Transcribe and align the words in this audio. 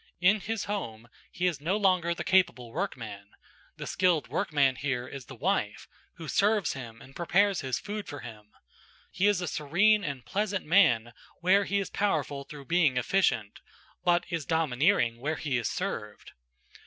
In 0.19 0.39
his 0.39 0.63
home, 0.63 1.07
he 1.31 1.45
is 1.45 1.61
no 1.61 1.77
longer 1.77 2.15
the 2.15 2.23
capable 2.23 2.71
workman; 2.71 3.29
the 3.77 3.85
skilled 3.85 4.29
workman 4.29 4.77
here 4.77 5.07
is 5.07 5.27
the 5.27 5.35
wife, 5.35 5.87
who 6.15 6.27
serves 6.27 6.73
him 6.73 7.03
and 7.03 7.15
prepares 7.15 7.61
his 7.61 7.77
food 7.77 8.07
for 8.07 8.21
him. 8.21 8.51
He 9.11 9.27
is 9.27 9.41
a 9.41 9.47
serene 9.47 10.03
and 10.03 10.25
pleasant 10.25 10.65
man 10.65 11.13
where 11.41 11.65
he 11.65 11.77
is 11.77 11.91
powerful 11.91 12.43
through 12.43 12.65
being 12.65 12.97
efficient, 12.97 13.59
but 14.03 14.25
is 14.31 14.43
domineering 14.43 15.19
where 15.19 15.35
he 15.35 15.59
is 15.59 15.69
served. 15.69 16.31